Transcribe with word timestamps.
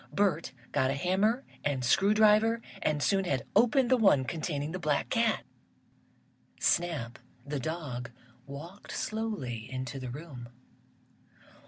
Bert 0.11 0.51
got 0.71 0.89
a 0.89 0.95
hammer 0.95 1.43
and 1.63 1.85
screw 1.85 2.15
driver 2.15 2.59
and 2.81 3.03
soon 3.03 3.25
had 3.25 3.45
opened 3.55 3.91
the 3.91 3.97
one 3.97 4.23
containing 4.25 4.71
the 4.71 4.79
black 4.79 5.09
cat. 5.11 5.43
Snap, 6.59 7.19
the 7.45 7.59
dog, 7.59 8.09
walked 8.47 8.91
slowly 8.93 9.69
into 9.71 9.99
the 9.99 10.09
room. 10.09 10.49